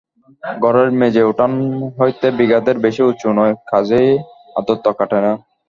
ঘরের 0.61 0.89
মেঝে 0.99 1.23
উঠান 1.23 1.51
হইতে 1.99 2.27
বিঘাতের 2.37 2.77
বেশি 2.85 3.01
উঁচু 3.03 3.29
নয়, 3.37 3.53
কাজেই 3.71 4.09
আদ্রতা 4.55 4.91
কাটে 4.99 5.19
না। 5.25 5.31